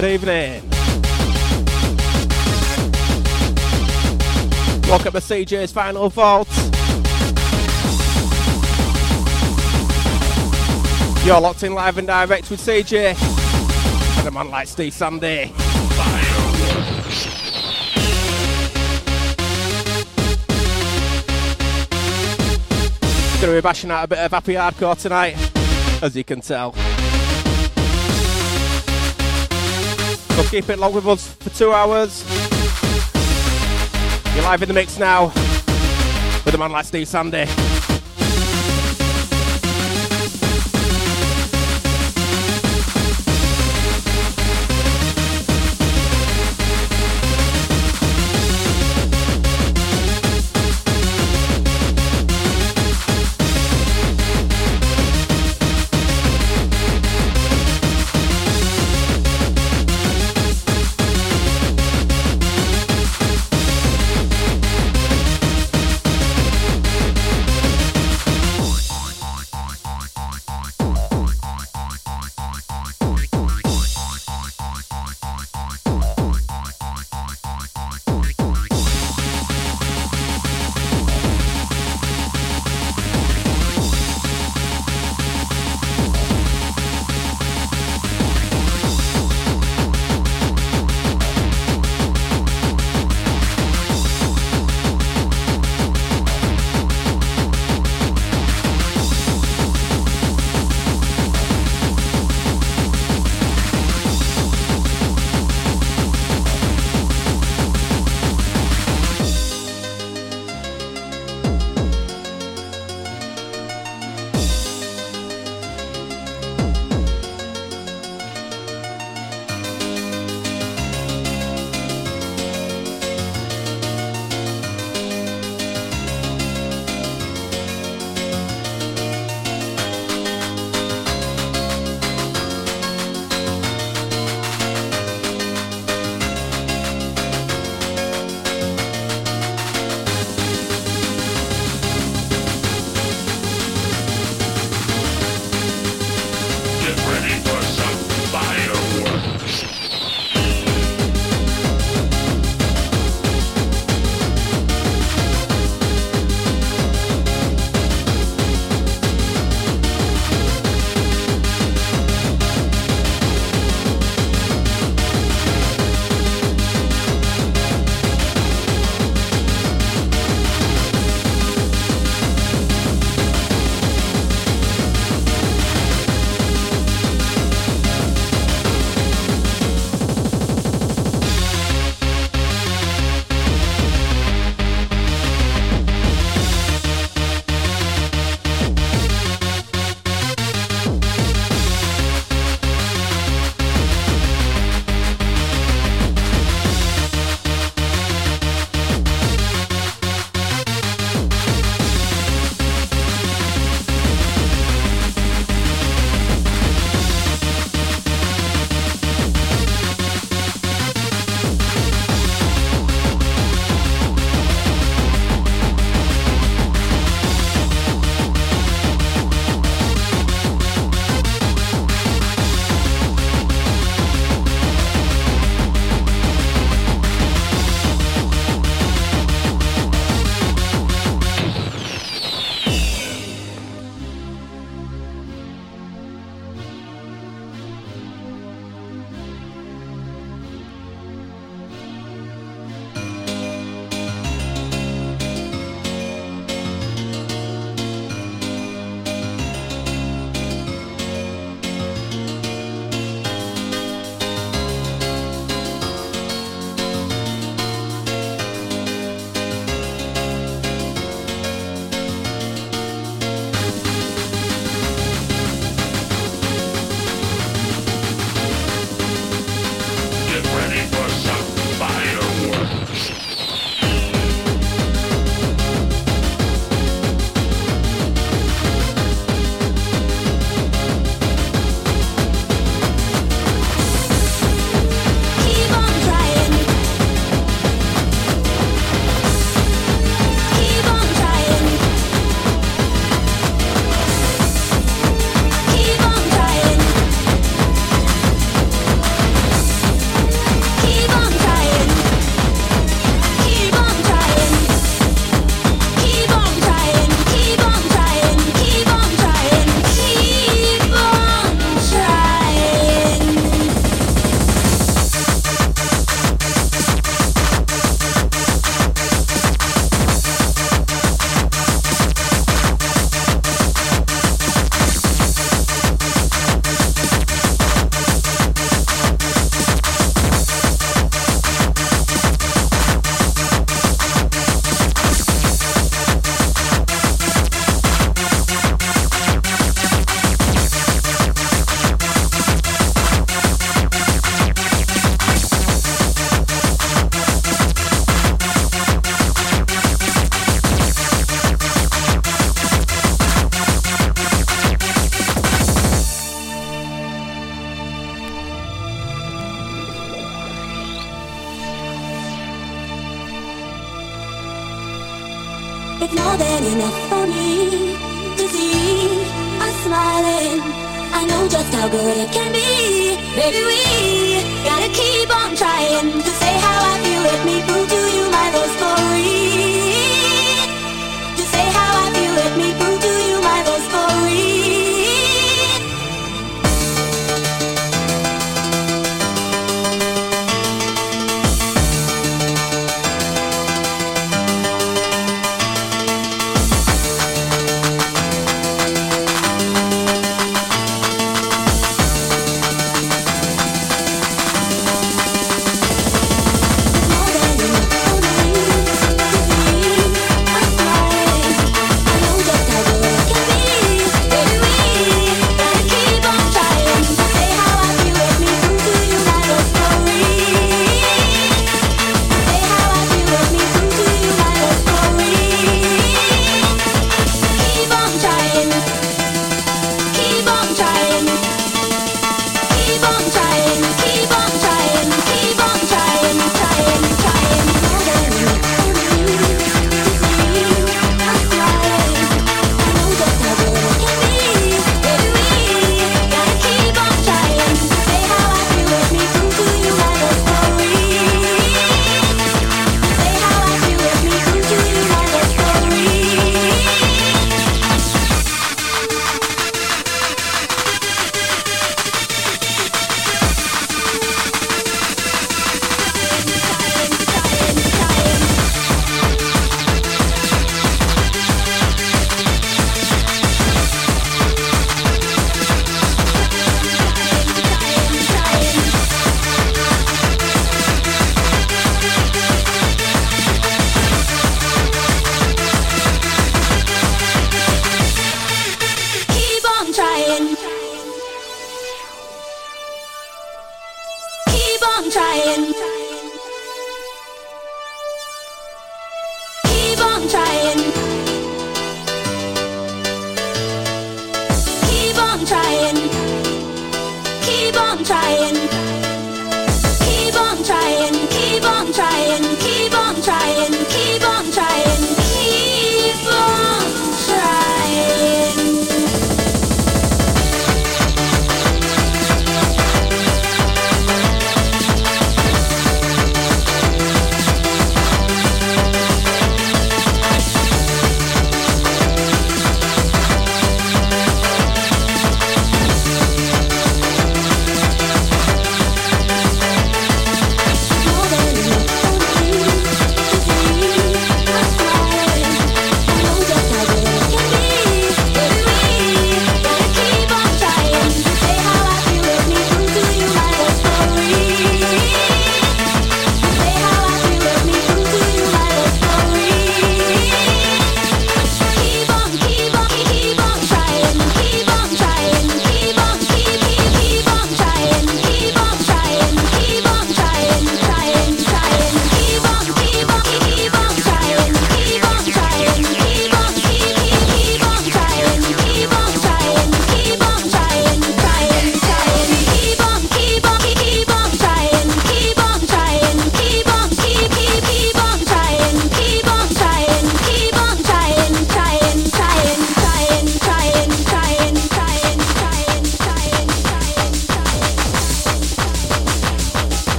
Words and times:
Good 0.00 0.12
evening. 0.12 0.62
Welcome 4.88 5.12
to 5.12 5.20
CJ's 5.20 5.74
Vinyl 5.74 6.10
Vault. 6.10 6.48
You're 11.26 11.38
locked 11.38 11.64
in 11.64 11.74
live 11.74 11.98
and 11.98 12.06
direct 12.06 12.50
with 12.50 12.60
CJ 12.62 13.14
and 14.20 14.26
a 14.26 14.30
man 14.30 14.48
like 14.48 14.68
Steve 14.68 14.94
Sunday. 14.94 15.52
Gonna 23.38 23.52
be 23.52 23.60
bashing 23.60 23.90
out 23.90 24.04
a 24.04 24.08
bit 24.08 24.18
of 24.20 24.30
happy 24.30 24.54
hardcore 24.54 24.98
tonight, 24.98 25.36
as 26.02 26.16
you 26.16 26.24
can 26.24 26.40
tell. 26.40 26.74
So 30.36 30.44
keep 30.44 30.68
it 30.68 30.78
long 30.78 30.94
with 30.94 31.06
us 31.06 31.34
for 31.34 31.50
two 31.50 31.72
hours. 31.72 32.24
You're 34.34 34.44
live 34.44 34.62
in 34.62 34.68
the 34.68 34.74
mix 34.74 34.98
now 34.98 35.26
with 36.44 36.54
a 36.54 36.58
man 36.58 36.72
like 36.72 36.84
Steve 36.84 37.08
Sandy. 37.08 37.46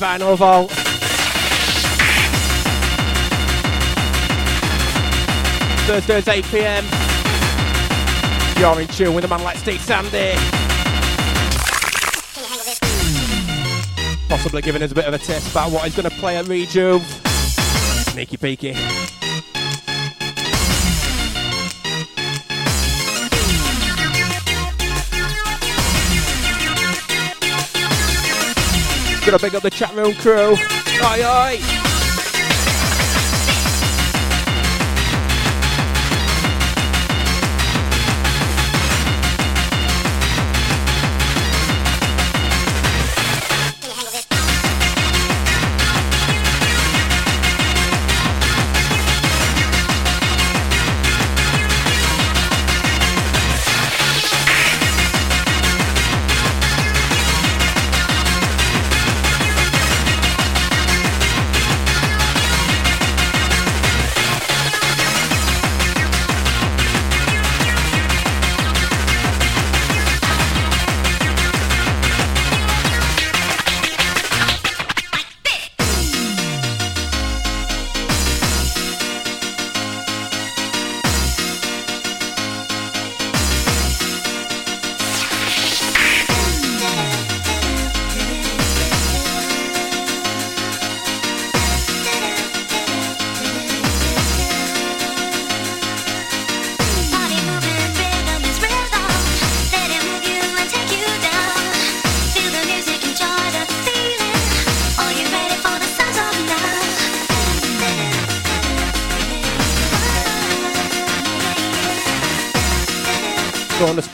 Vinyl 0.00 0.34
Vault. 0.34 0.70
Thursdays 5.86 6.26
8 6.26 6.44
pm. 6.46 6.84
You're 8.58 8.80
in 8.80 8.88
tune 8.88 9.14
with 9.14 9.26
a 9.26 9.28
man 9.28 9.42
like 9.42 9.58
Steve 9.58 9.82
Sandy. 9.82 10.32
Possibly 14.30 14.62
giving 14.62 14.82
us 14.82 14.92
a 14.92 14.94
bit 14.94 15.04
of 15.04 15.12
a 15.12 15.18
taste 15.18 15.50
about 15.50 15.70
what 15.70 15.84
he's 15.84 15.94
going 15.94 16.08
to 16.08 16.16
play 16.16 16.38
at 16.38 16.48
Rejuve. 16.48 17.02
Sneaky 18.10 18.38
peeky. 18.38 18.89
Gonna 29.24 29.38
big 29.38 29.54
up 29.54 29.62
the 29.62 29.70
chat 29.70 29.94
room 29.94 30.14
crew. 30.14 30.56
Aye 31.02 31.58
oi. 31.58 31.79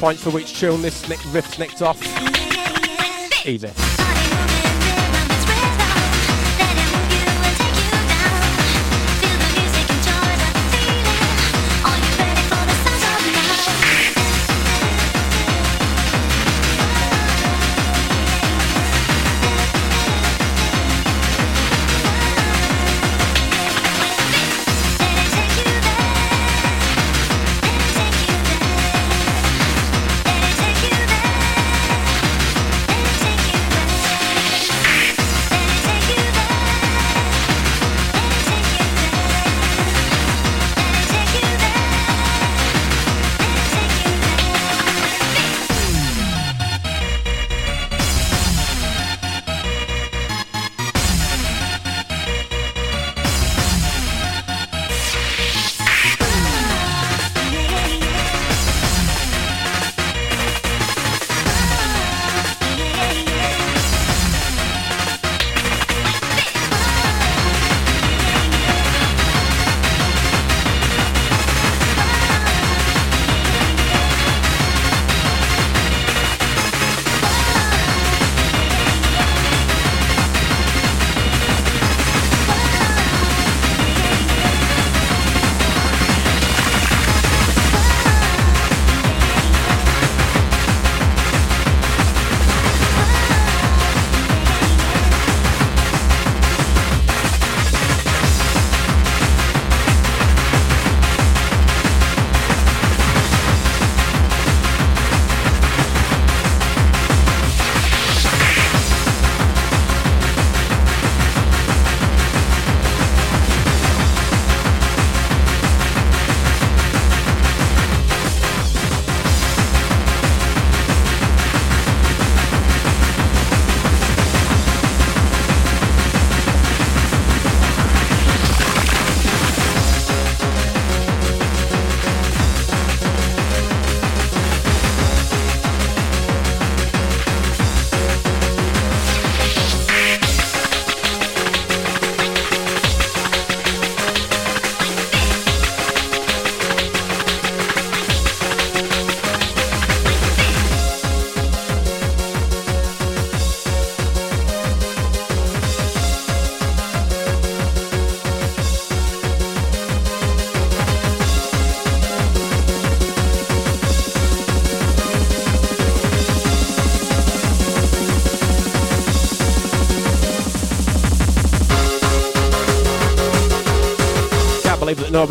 Points 0.06 0.22
for 0.22 0.30
which 0.30 0.60
tune 0.60 0.82
this 0.82 1.08
nick 1.08 1.18
riff 1.34 1.58
nicked 1.58 1.82
off. 1.82 2.00
Easy. 3.44 4.05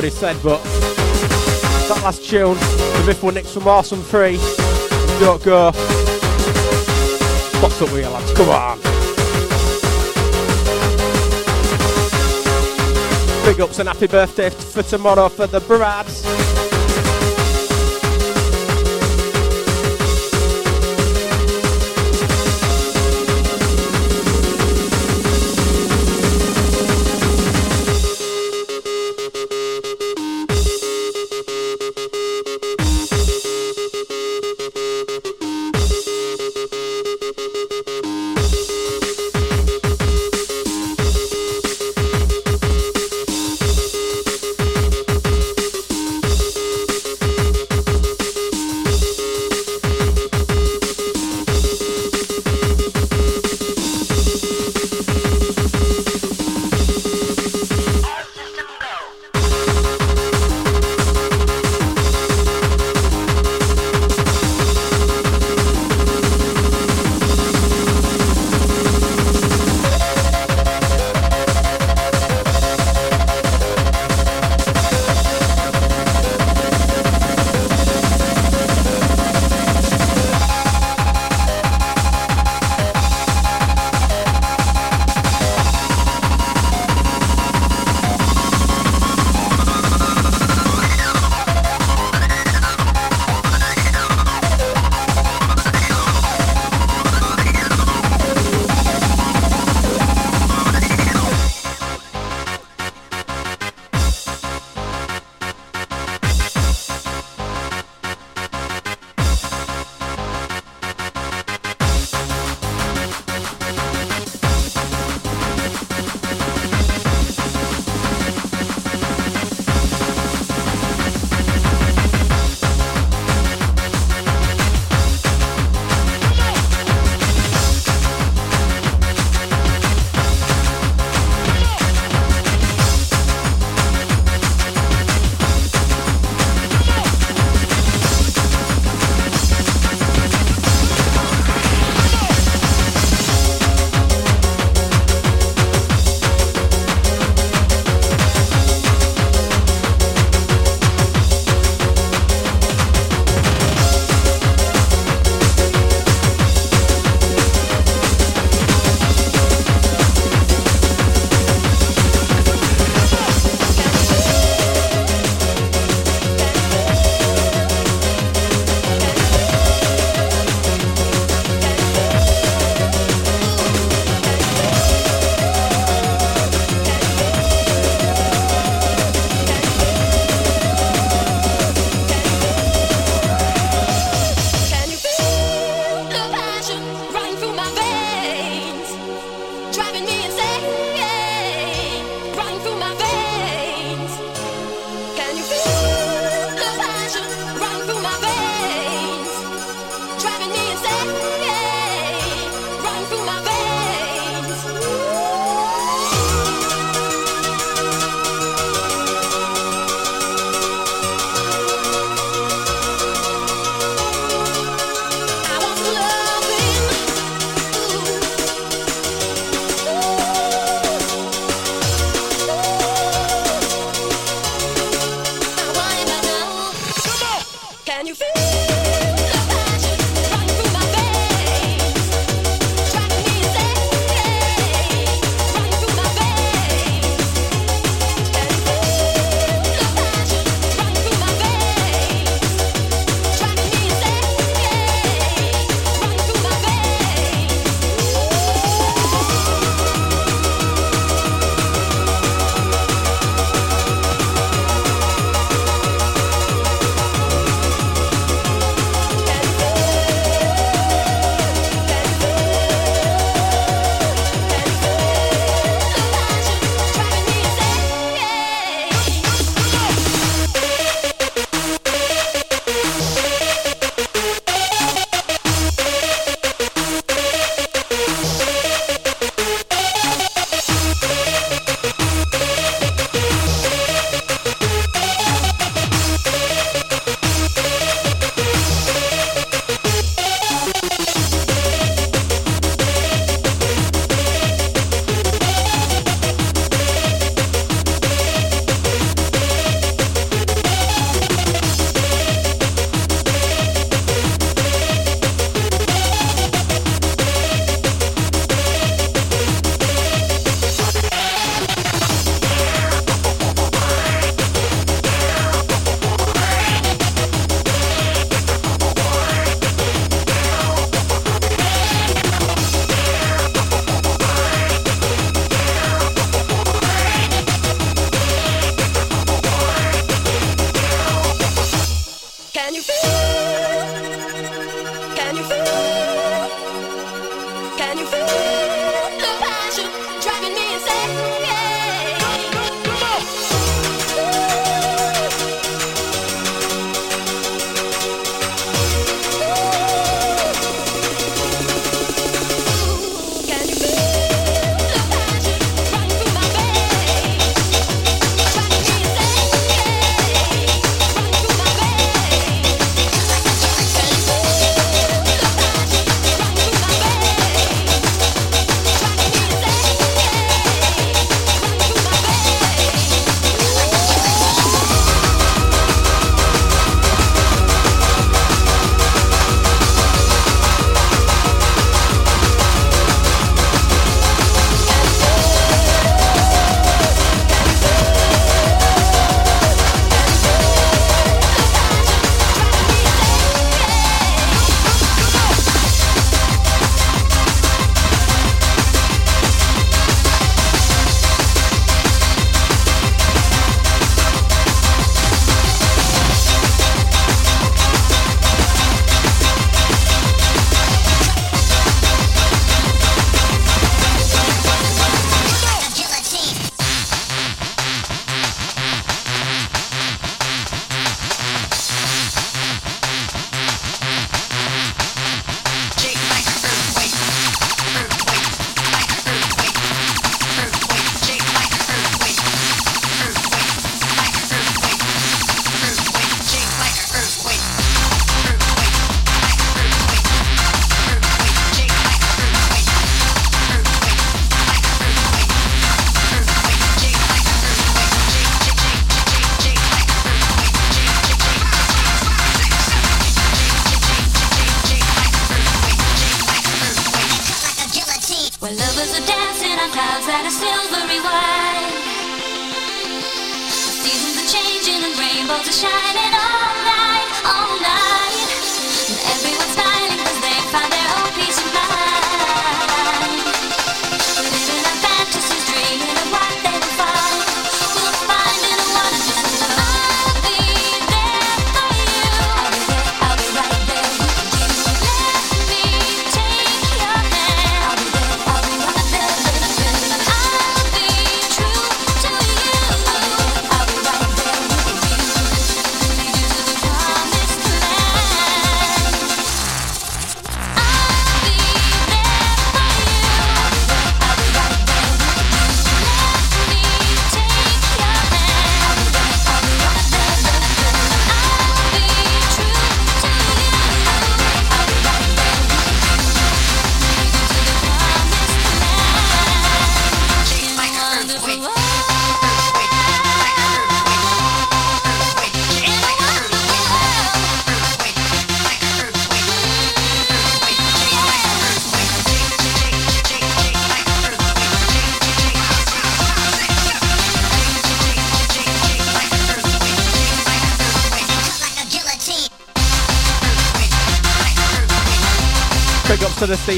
already 0.05 0.15
said, 0.15 0.43
but 0.43 0.61
that 1.87 1.99
last 2.03 2.23
tune, 2.23 2.53
the 2.55 3.03
Myth 3.07 3.23
One 3.23 3.33
Nick 3.33 3.45
from 3.45 3.67
Awesome 3.67 4.03
3, 4.03 4.37
Don't 5.19 5.41
Go. 5.43 5.71
What's 7.61 7.81
up 7.81 7.91
with 7.91 8.03
you 8.03 8.09
lads? 8.09 8.31
Come 8.33 8.49
on. 8.49 8.77
Big 13.45 13.59
ups 13.61 13.79
and 13.79 13.89
happy 13.89 14.07
birthday 14.07 14.49
for 14.51 14.83
tomorrow 14.83 15.27
for 15.27 15.47
the 15.47 15.61
Brads. 15.61 16.44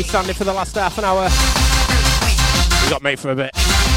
Standing 0.03 0.35
for 0.35 0.43
the 0.43 0.53
last 0.53 0.75
half 0.75 0.97
an 0.97 1.05
hour. 1.05 1.23
We 2.83 2.89
got 2.89 3.01
made 3.01 3.19
for 3.19 3.31
a 3.31 3.35
bit. 3.35 3.96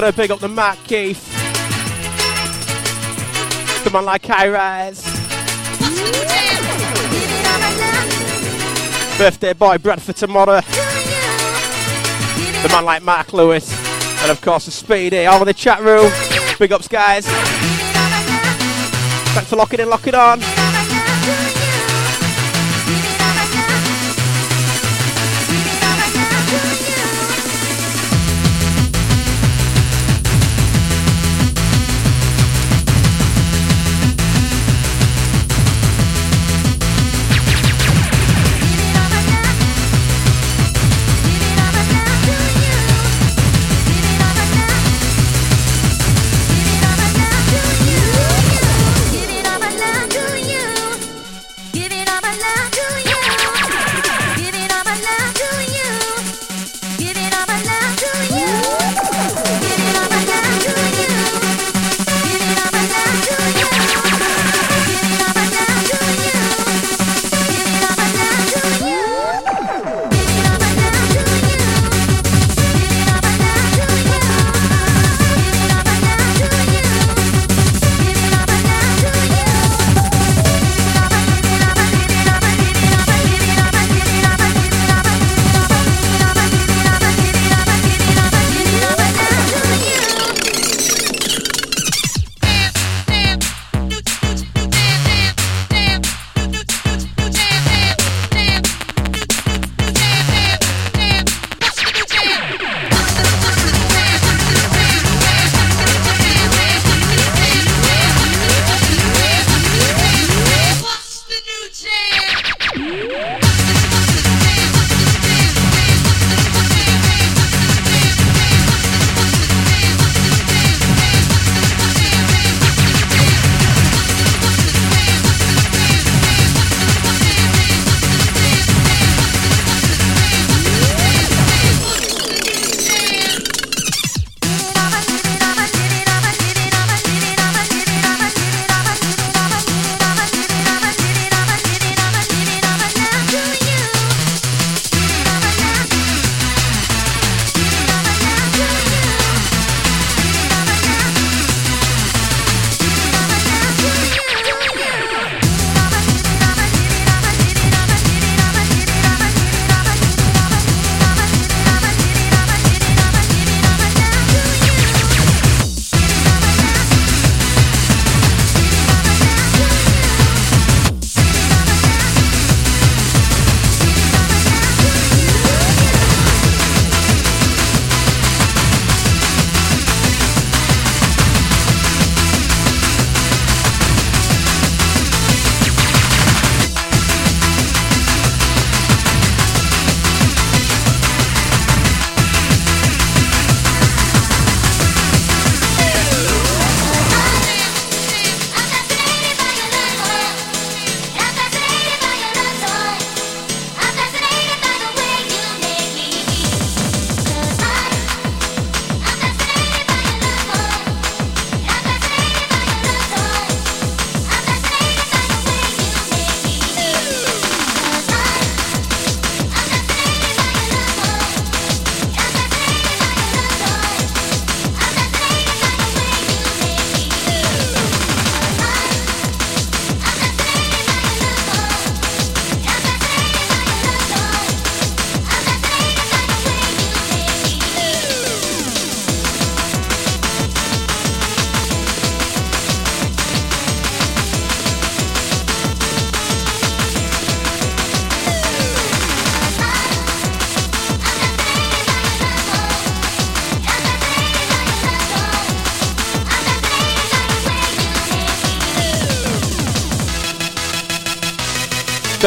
Gotta 0.00 0.16
big 0.16 0.30
up 0.30 0.38
the 0.38 0.48
Matt 0.48 0.78
Keith. 0.84 1.22
The 3.84 3.90
man 3.90 4.06
like 4.06 4.30
I 4.30 4.48
Rise. 4.48 5.04
Birthday 9.18 9.52
boy 9.52 9.76
Bradford 9.76 10.16
tomorrow. 10.16 10.62
The 12.62 12.68
man 12.72 12.86
like 12.86 13.02
Mark 13.02 13.34
Lewis. 13.34 13.70
And 14.22 14.30
of 14.30 14.40
course 14.40 14.64
the 14.64 14.70
Speedy. 14.70 15.26
Over 15.26 15.44
the 15.44 15.52
chat 15.52 15.82
room. 15.82 16.10
Big 16.58 16.72
ups 16.72 16.88
guys. 16.88 17.26
Thanks 19.34 19.50
for 19.50 19.56
locking 19.56 19.80
in, 19.80 19.90
locking 19.90 20.14
on. 20.14 20.40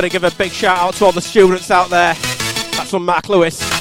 Gotta 0.04 0.12
give 0.12 0.24
a 0.26 0.36
big 0.36 0.52
shout 0.52 0.78
out 0.80 0.96
to 0.96 1.06
all 1.06 1.14
the 1.14 1.22
students 1.22 1.72
out 1.72 1.90
there. 1.90 2.14
That's 2.76 2.90
from 2.90 3.06
Mark 3.06 3.30
Lewis. 3.30 3.73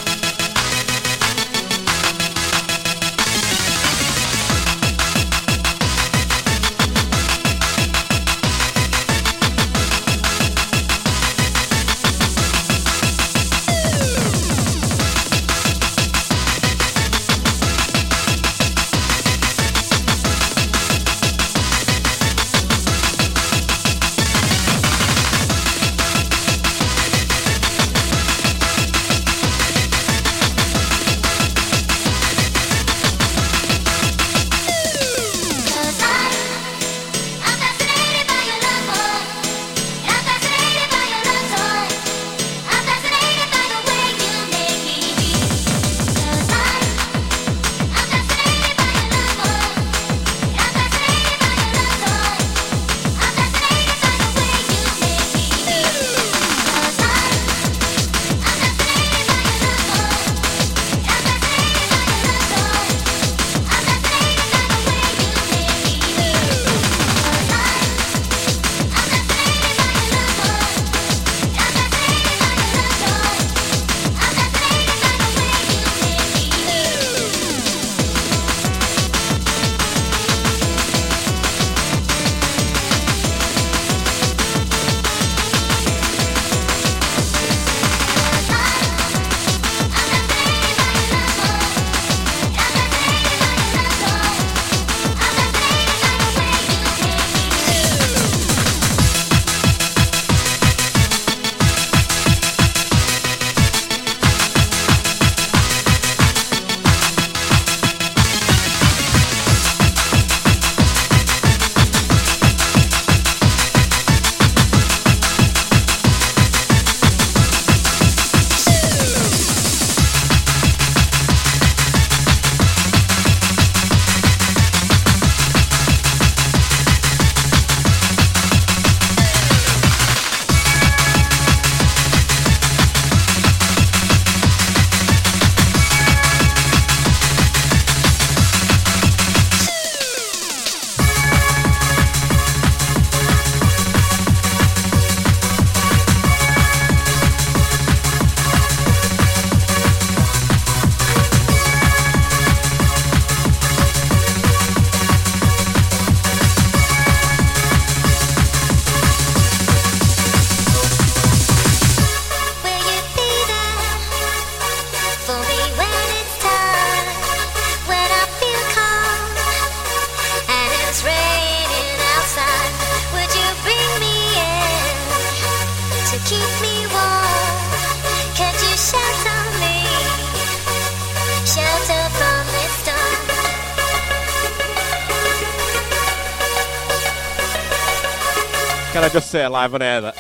Just 189.13 189.31
say 189.31 189.47
live 189.47 189.75
on 189.75 189.83
air 189.83 190.01
that 190.01 190.15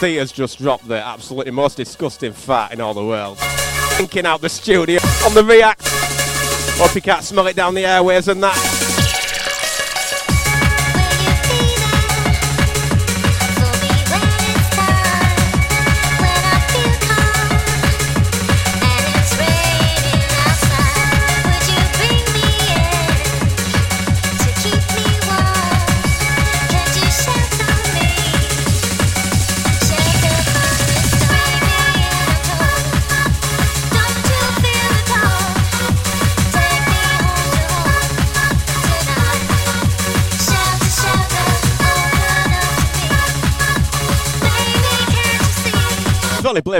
Thea's 0.00 0.32
just 0.32 0.58
dropped 0.58 0.88
the 0.88 0.96
absolutely 0.96 1.52
most 1.52 1.76
disgusting 1.76 2.32
fat 2.32 2.72
in 2.72 2.80
all 2.80 2.92
the 2.92 3.04
world. 3.04 3.38
Thinking 3.38 4.26
out 4.26 4.40
the 4.40 4.48
studio 4.48 4.98
on 5.24 5.32
the 5.34 5.44
React. 5.44 5.86
Hope 6.78 6.94
you 6.96 7.02
can't 7.02 7.22
smell 7.22 7.46
it 7.46 7.54
down 7.54 7.74
the 7.74 7.86
airways 7.86 8.26
and 8.26 8.42
that. 8.42 8.69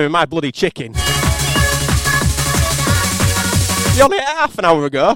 My 0.09 0.25
bloody 0.25 0.53
chicken. 0.53 0.95
You 3.95 4.05
only 4.05 4.19
ate 4.19 4.25
half 4.25 4.59
an 4.59 4.65
hour 4.65 4.87
ago. 4.87 5.15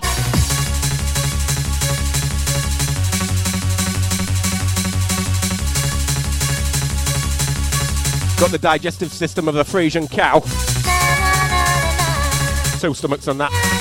Got 8.38 8.50
the 8.50 8.58
digestive 8.60 9.12
system 9.12 9.48
of 9.48 9.56
a 9.56 9.64
Frisian 9.64 10.08
cow. 10.08 10.40
Two 12.80 12.92
stomachs 12.92 13.28
on 13.28 13.38
that. 13.38 13.73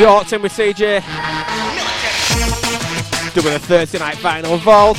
Short 0.00 0.32
in 0.32 0.40
with 0.40 0.52
CJ. 0.52 1.04
Doing 3.34 3.54
a 3.54 3.58
Thursday 3.58 3.98
night 3.98 4.16
Vinyl 4.16 4.58
Vault. 4.60 4.96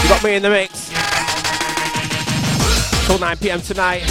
You 0.00 0.08
got 0.08 0.22
me 0.22 0.36
in 0.36 0.42
the 0.44 0.50
mix. 0.50 0.90
Till 3.08 3.18
9 3.18 3.36
pm 3.38 3.60
tonight. 3.62 4.02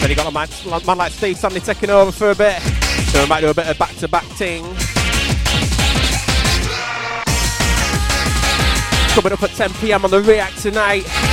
Then 0.00 0.10
you 0.10 0.16
got 0.16 0.26
a 0.26 0.32
man, 0.32 0.48
man 0.84 0.98
like 0.98 1.12
Steve 1.12 1.36
Sandy 1.36 1.60
taking 1.60 1.90
over 1.90 2.10
for 2.10 2.32
a 2.32 2.34
bit. 2.34 2.60
So 3.12 3.22
we 3.22 3.28
might 3.28 3.42
do 3.42 3.50
a 3.50 3.54
bit 3.54 3.68
of 3.68 3.78
back 3.78 3.94
to 3.98 4.08
back 4.08 4.26
ting. 4.36 4.64
Coming 9.14 9.32
up 9.32 9.44
at 9.44 9.50
10 9.54 9.74
pm 9.74 10.04
on 10.04 10.10
the 10.10 10.20
React 10.22 10.58
tonight. 10.58 11.25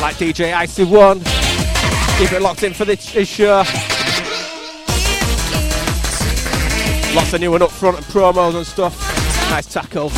Like 0.00 0.16
DJ 0.16 0.54
Icy 0.54 0.84
One. 0.84 1.18
Keep 2.18 2.32
it 2.32 2.42
locked 2.42 2.62
in 2.62 2.72
for 2.72 2.84
this, 2.84 3.04
show. 3.04 3.62
Lots 7.14 7.32
of 7.32 7.40
new 7.40 7.54
and 7.54 7.62
up 7.62 7.70
front 7.70 7.98
and 7.98 8.06
promos 8.06 8.56
and 8.56 8.66
stuff. 8.66 8.96
Nice 9.50 9.66
tackle. 9.66 10.10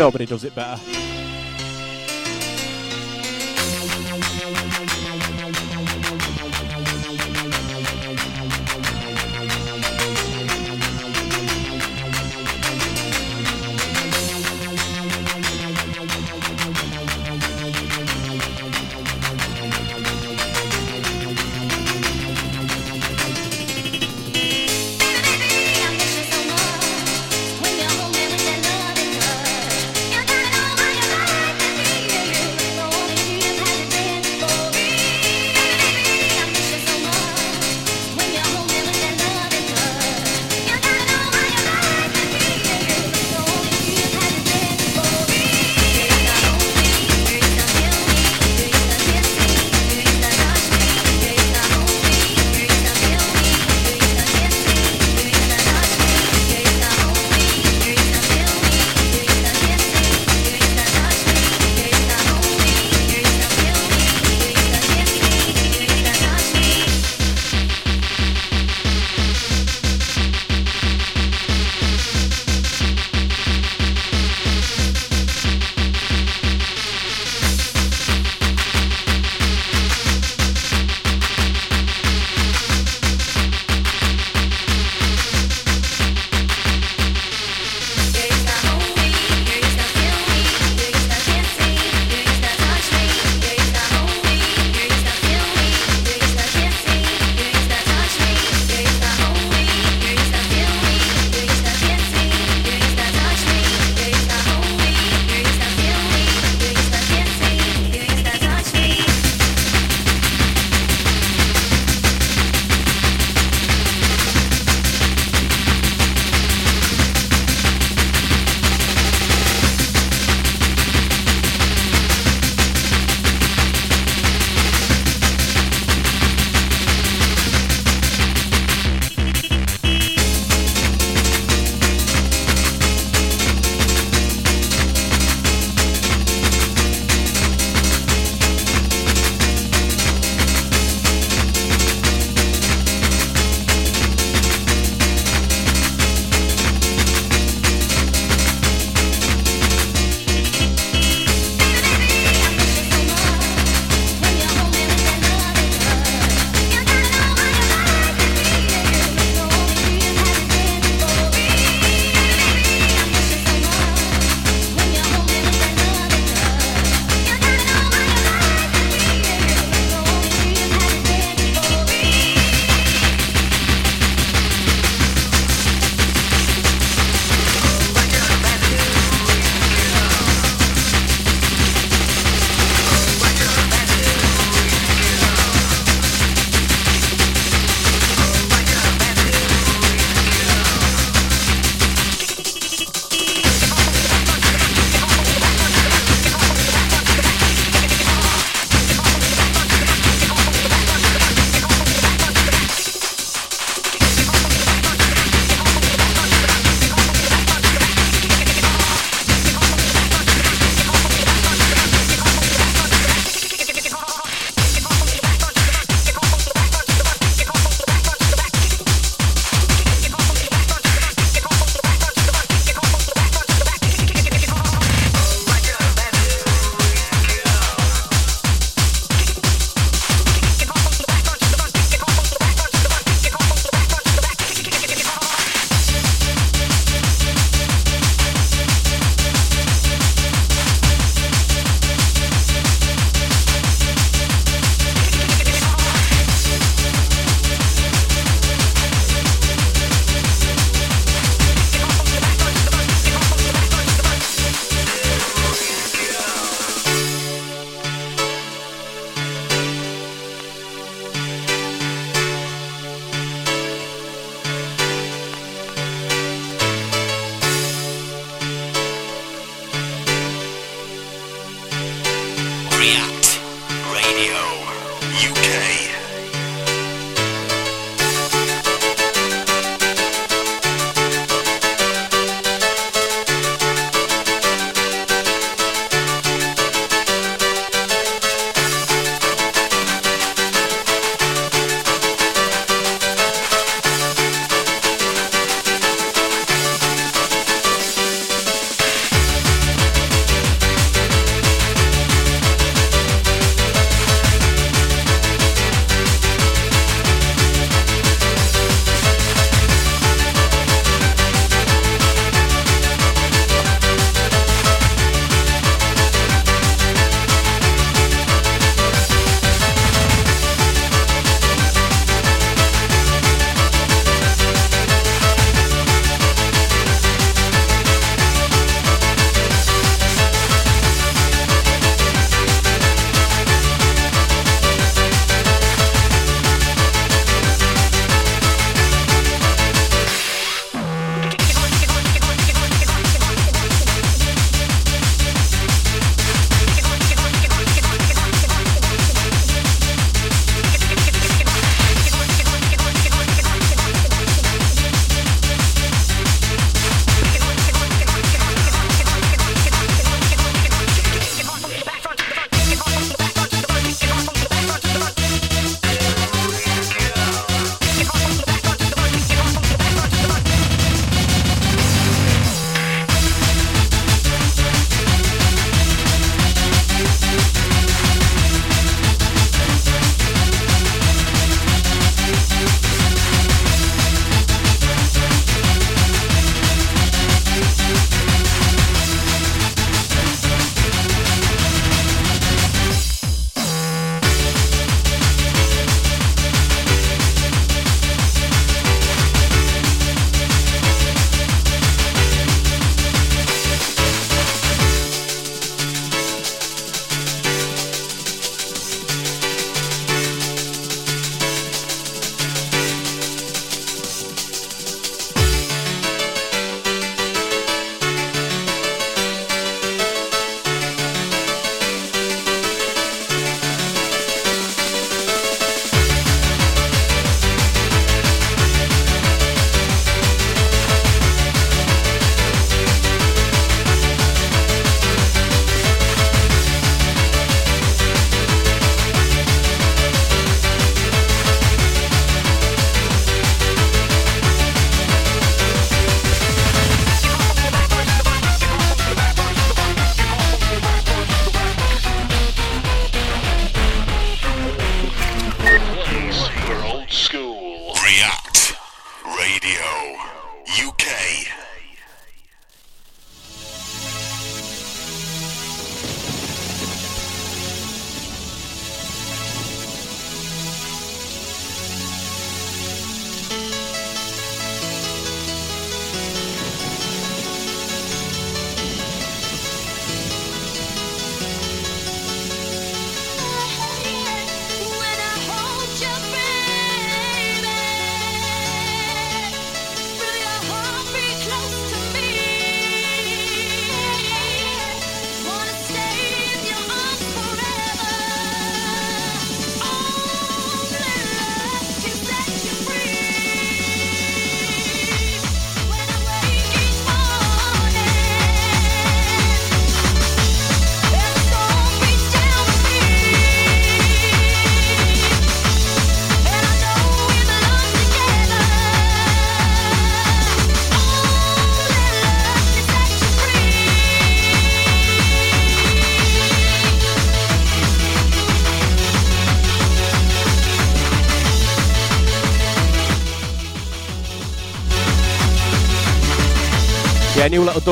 Nobody 0.00 0.24
does 0.24 0.44
it 0.44 0.54
better. 0.54 1.09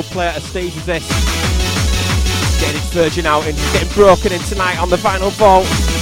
Player 0.03 0.32
of 0.36 0.42
Steve's 0.42 0.76
is 0.76 0.86
this. 0.86 1.09
Getting 2.61 2.80
its 2.80 2.92
virgin 2.92 3.26
out 3.26 3.46
and 3.46 3.57
getting 3.72 3.88
broken 3.94 4.32
in 4.32 4.40
tonight 4.40 4.78
on 4.78 4.90
the 4.90 4.96
Vinyl 4.96 5.30
Vault. 5.32 5.97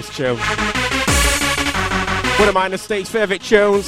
This 0.00 0.16
tune. 0.16 0.38
One 2.38 2.48
of 2.48 2.54
mine 2.54 2.76
states' 2.78 3.10
favourite 3.10 3.42
tunes. 3.42 3.86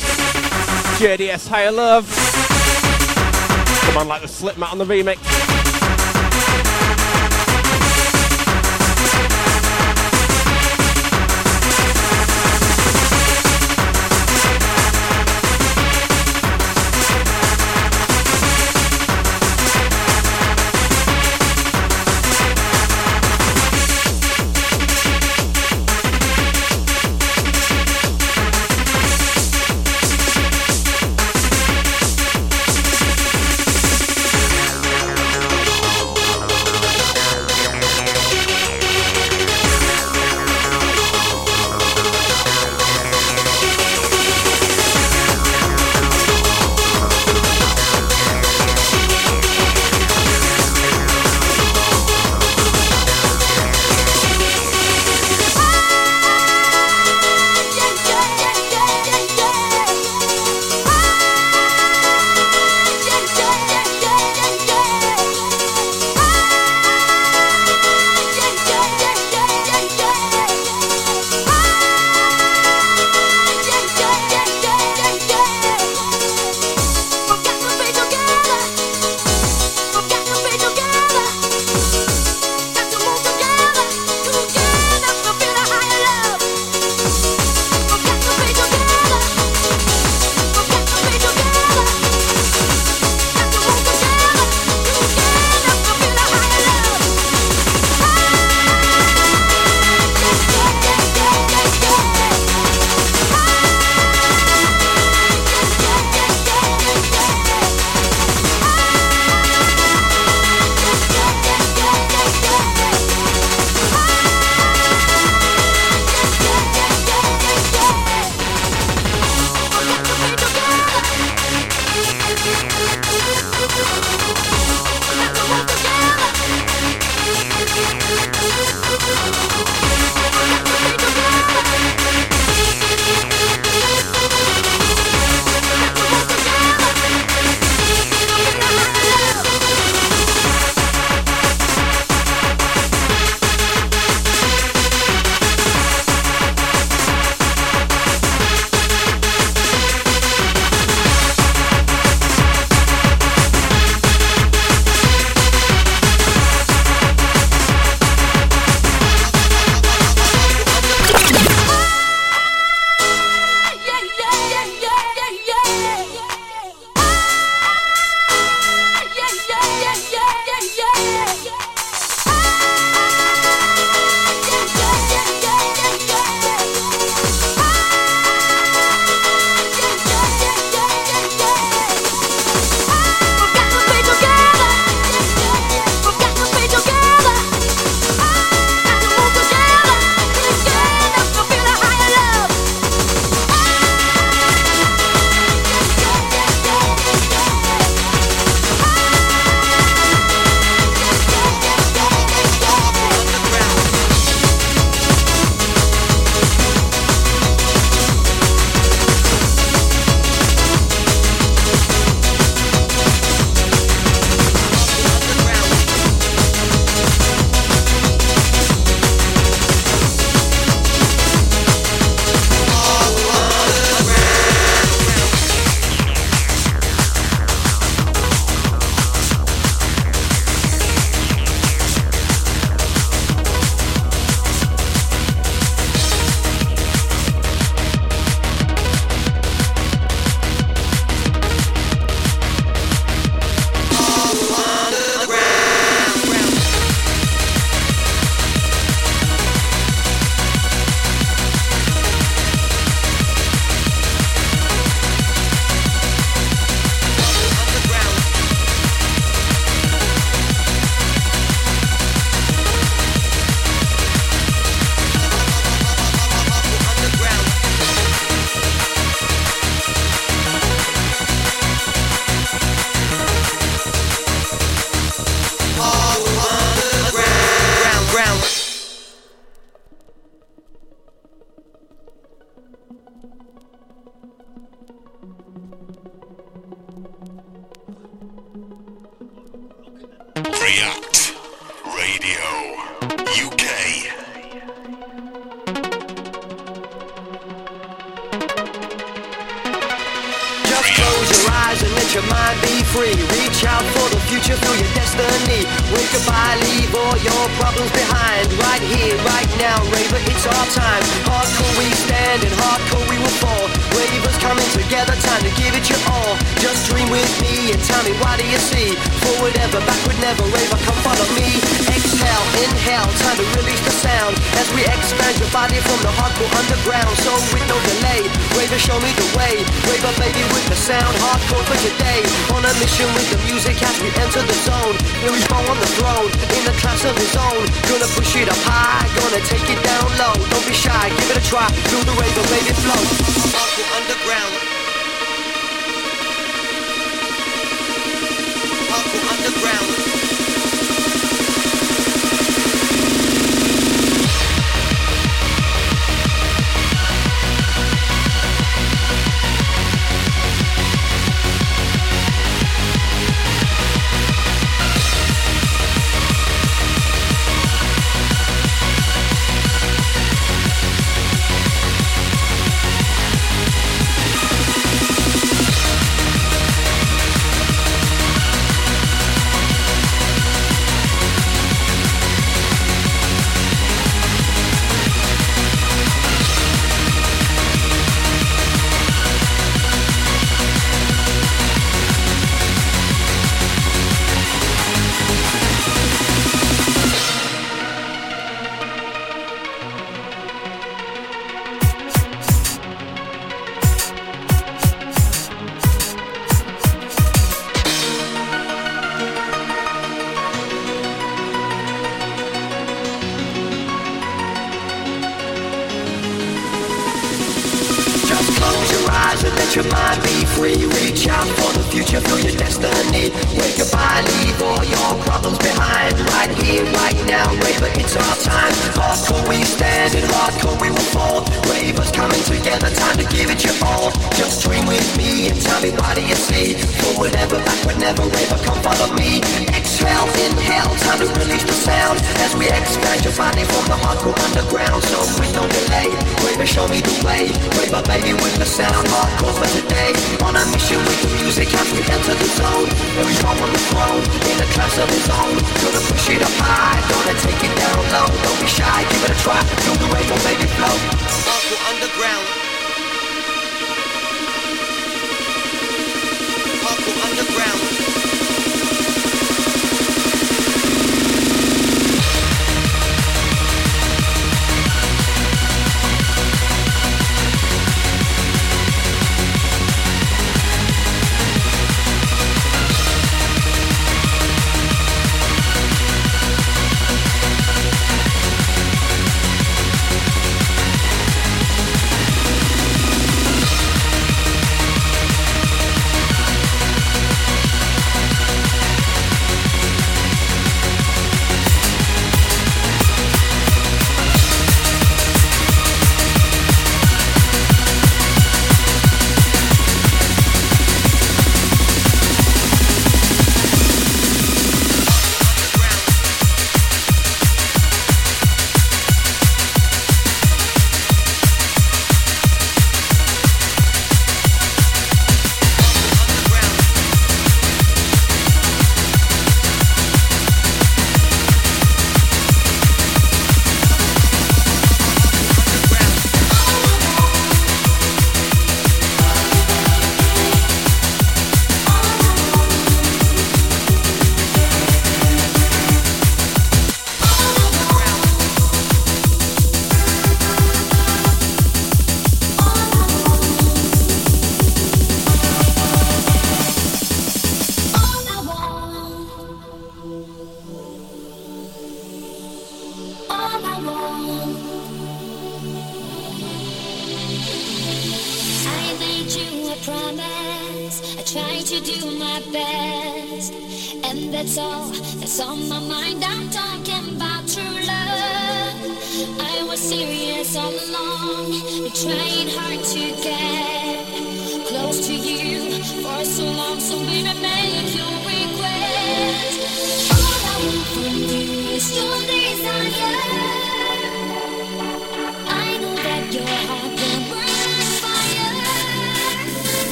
JDS 0.99 1.49
Higher 1.49 1.73
Love. 1.73 2.07
Come 3.87 3.97
on, 3.97 4.09
like 4.09 4.21
the 4.21 4.29
slip 4.29 4.59
mat 4.59 4.73
on 4.73 4.79
the 4.79 4.85
remix. 4.85 5.32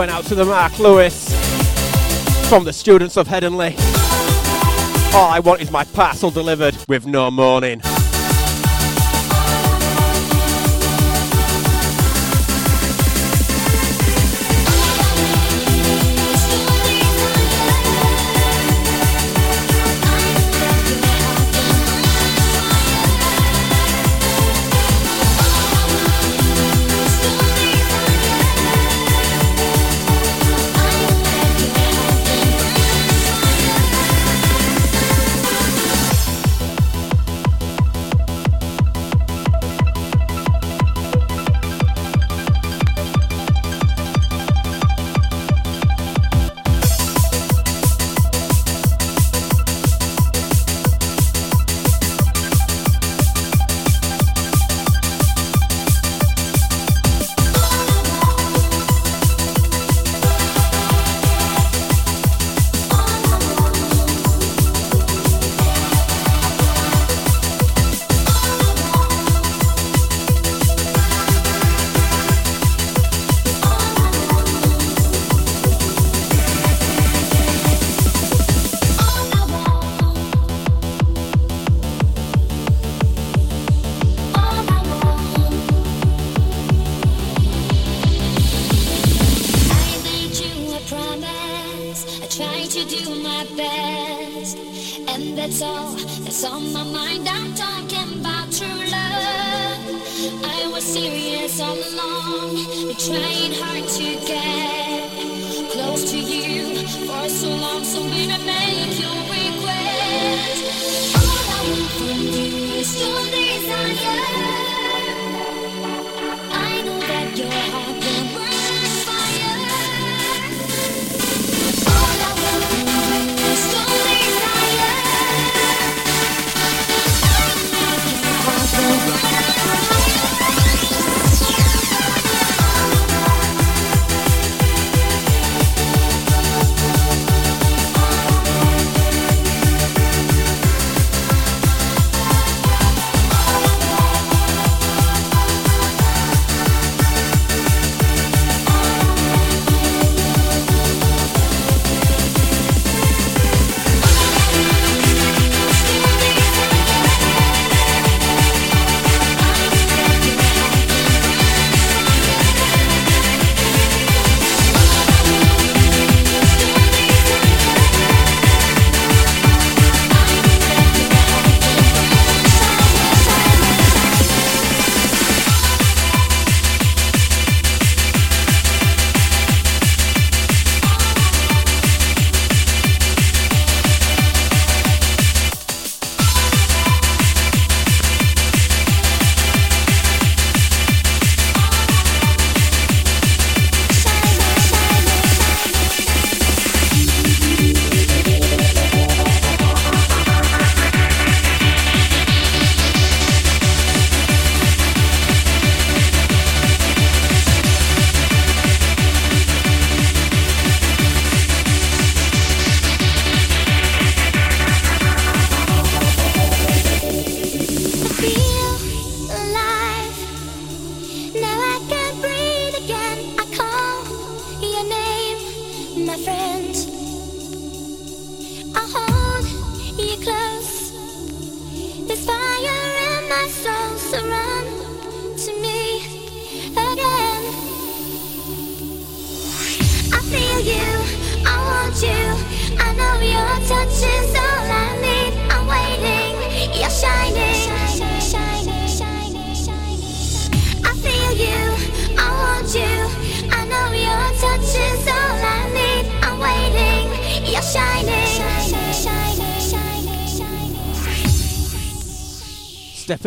Going 0.00 0.08
out 0.08 0.24
to 0.24 0.34
the 0.34 0.46
Mark 0.46 0.78
Lewis 0.78 1.28
from 2.48 2.64
the 2.64 2.72
students 2.72 3.18
of 3.18 3.28
Headingley. 3.28 3.74
All 5.14 5.28
I 5.30 5.40
want 5.44 5.60
is 5.60 5.70
my 5.70 5.84
parcel 5.84 6.30
delivered 6.30 6.74
with 6.88 7.04
no 7.04 7.30
mourning. 7.30 7.82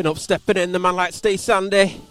Stepping 0.04 0.18
up, 0.18 0.20
stepping 0.20 0.58
in, 0.58 0.72
the 0.74 0.80
man 0.80 0.98
like 0.98 1.14
Steve 1.14 1.40
Sandy. 1.40 2.03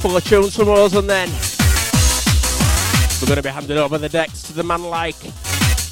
Couple 0.00 0.16
of 0.16 0.24
tunes 0.24 0.56
from 0.56 0.70
us 0.70 0.94
and 0.94 1.10
then 1.10 1.28
we're 3.20 3.26
going 3.26 3.36
to 3.36 3.42
be 3.42 3.50
handing 3.50 3.76
over 3.76 3.98
the 3.98 4.08
decks 4.08 4.42
to 4.44 4.54
the 4.54 4.62
man 4.62 4.82
like 4.84 5.16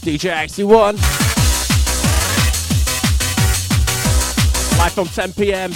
DJ 0.01 0.33
XC1. 0.33 0.95
Live 4.79 4.93
from 4.93 5.09
10pm. 5.09 5.75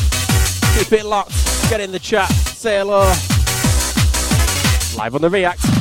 Keep 0.78 1.00
it 1.00 1.04
locked. 1.04 1.34
Get 1.68 1.82
in 1.82 1.92
the 1.92 1.98
chat. 1.98 2.30
Say 2.30 2.78
hello. 2.78 3.00
Live 4.96 5.14
on 5.14 5.20
the 5.20 5.28
React. 5.28 5.71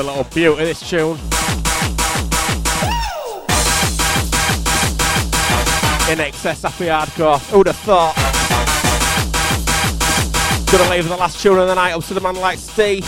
A 0.00 0.02
little 0.02 0.24
beauty, 0.24 0.64
this 0.64 0.88
tune. 0.88 1.16
INXS 6.08 6.62
happy 6.62 6.86
hardcore. 6.86 7.38
Who'd 7.50 7.66
have 7.66 7.76
thought? 7.76 8.14
Gonna 10.72 10.90
leave 10.90 11.06
the 11.06 11.16
last 11.16 11.42
tune 11.42 11.58
of 11.58 11.68
the 11.68 11.74
night 11.74 11.92
up 11.92 12.04
to 12.04 12.14
the 12.14 12.20
man 12.20 12.36
like 12.36 12.58
Steve. 12.58 13.04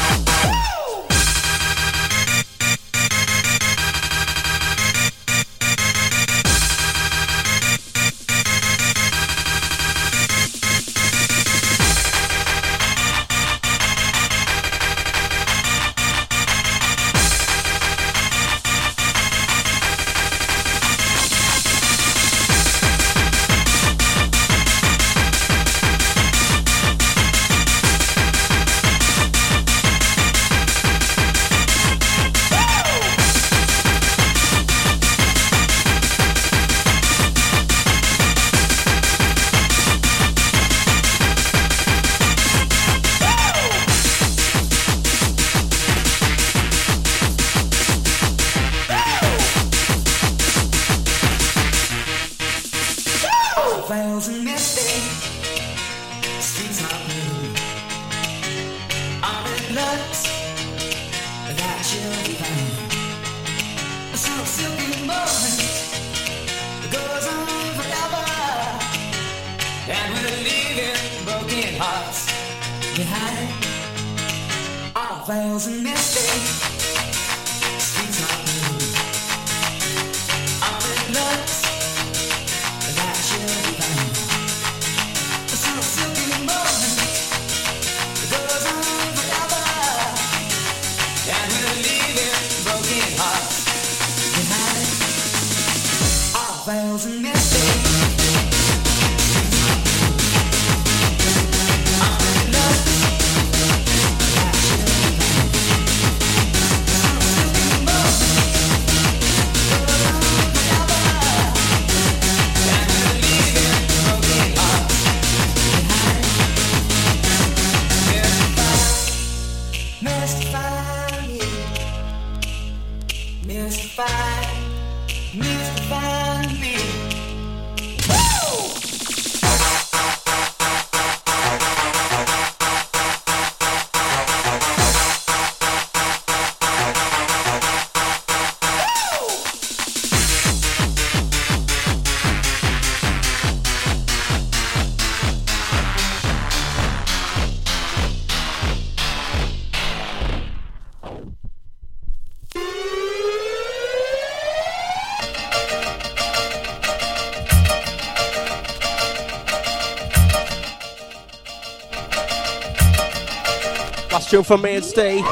From 164.32 164.62
me 164.62 164.76
and 164.76 164.84
Steve. 164.84 165.26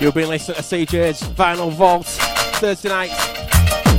You'll 0.00 0.10
be 0.10 0.24
listening 0.24 0.56
to 0.56 0.62
CJ's 0.62 1.22
Vinyl 1.34 1.70
Vault 1.70 2.06
Thursday 2.06 2.88
night, 2.88 3.10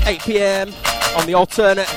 8 0.07 0.19
pm 0.23 0.73
on 1.15 1.27
the 1.27 1.35
alternate. 1.35 1.87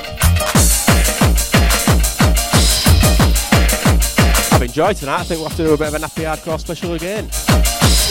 I've 4.53 4.61
enjoyed 4.61 4.97
tonight. 4.97 5.21
I 5.21 5.23
think 5.23 5.39
we'll 5.39 5.49
have 5.49 5.57
to 5.57 5.65
do 5.65 5.73
a 5.73 5.77
bit 5.77 5.87
of 5.87 5.95
a 5.95 5.99
happy 5.99 6.21
hardcore 6.21 6.59
special 6.59 6.93
again. 6.93 7.29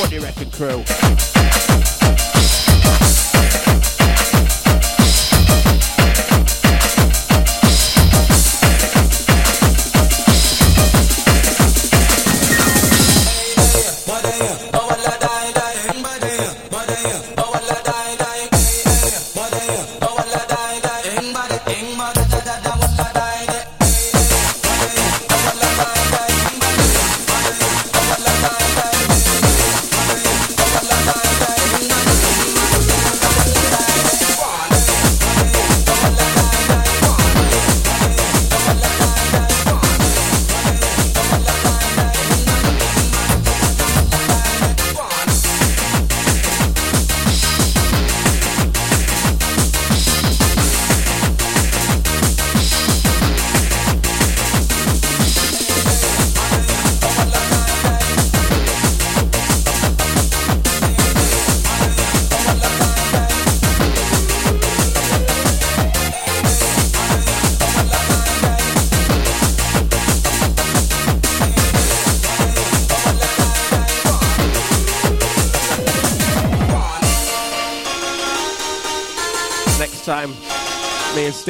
What 0.01 0.11
do 0.11 0.17
you 0.17 0.23
reckon, 0.23 0.51
crew? 0.51 0.83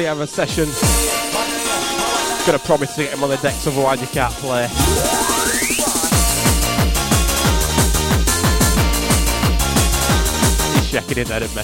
Stay 0.03 0.09
have 0.09 0.19
a 0.19 0.27
session. 0.27 0.65
Gonna 2.45 2.59
promise 2.59 2.93
to 2.95 3.03
get 3.03 3.13
him 3.13 3.23
on 3.23 3.29
the 3.29 3.37
decks, 3.37 3.65
otherwise 3.65 4.01
you 4.01 4.07
can't 4.07 4.33
play. 4.33 4.67
He's 10.73 10.91
checking 10.91 11.19
in 11.19 11.27
there, 11.29 11.41
isn't 11.41 11.55
me? 11.55 11.63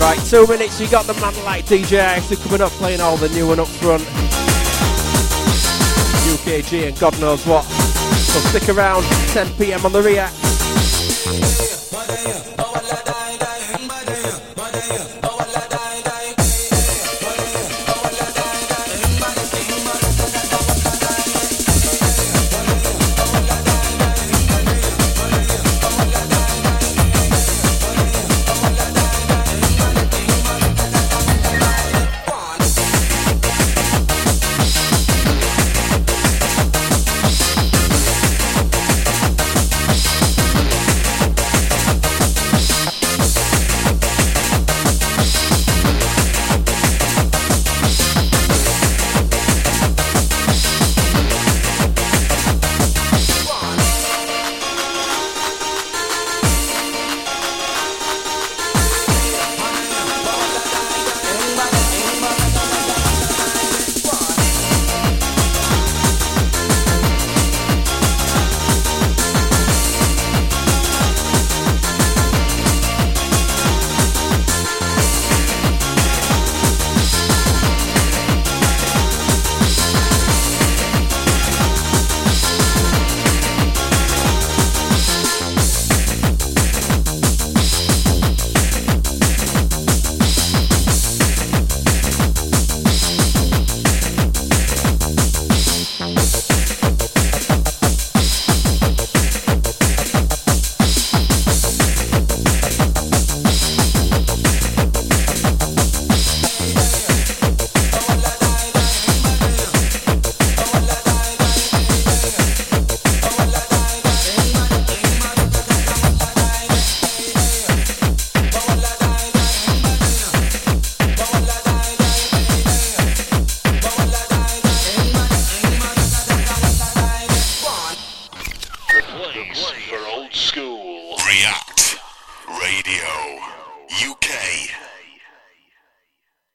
Right, 0.00 0.18
two 0.30 0.46
minutes, 0.46 0.80
you 0.80 0.88
got 0.88 1.04
the 1.04 1.12
man 1.20 1.34
like 1.44 1.66
DJ 1.66 2.00
Icy 2.00 2.36
coming 2.36 2.62
up 2.62 2.72
playing 2.72 3.02
all 3.02 3.18
the 3.18 3.28
new 3.28 3.48
one 3.48 3.60
up 3.60 3.68
front. 3.68 4.02
2kg 6.24 6.88
and 6.88 6.98
God 6.98 7.20
knows 7.20 7.46
what. 7.46 7.64
So 7.64 8.40
stick 8.48 8.74
around, 8.74 9.02
10 9.34 9.52
pm 9.58 9.84
on 9.84 9.92
the 9.92 10.00
React. 10.00 10.45